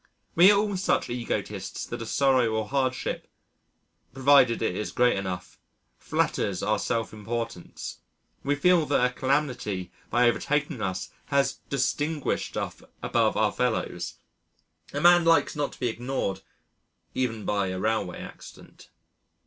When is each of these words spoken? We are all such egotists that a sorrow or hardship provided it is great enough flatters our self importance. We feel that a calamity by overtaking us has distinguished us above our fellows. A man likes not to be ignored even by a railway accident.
We 0.33 0.49
are 0.49 0.57
all 0.57 0.77
such 0.77 1.11
egotists 1.11 1.85
that 1.85 2.01
a 2.01 2.07
sorrow 2.07 2.49
or 2.55 2.67
hardship 2.67 3.27
provided 4.15 4.63
it 4.63 4.75
is 4.75 4.91
great 4.91 5.15
enough 5.15 5.59
flatters 5.99 6.63
our 6.63 6.79
self 6.79 7.13
importance. 7.13 7.99
We 8.43 8.55
feel 8.55 8.87
that 8.87 9.05
a 9.05 9.13
calamity 9.13 9.91
by 10.09 10.27
overtaking 10.27 10.81
us 10.81 11.11
has 11.27 11.59
distinguished 11.69 12.57
us 12.57 12.81
above 13.03 13.37
our 13.37 13.51
fellows. 13.51 14.15
A 14.91 14.99
man 15.01 15.23
likes 15.23 15.55
not 15.55 15.73
to 15.73 15.79
be 15.79 15.89
ignored 15.89 16.41
even 17.13 17.45
by 17.45 17.67
a 17.67 17.77
railway 17.77 18.21
accident. 18.21 18.89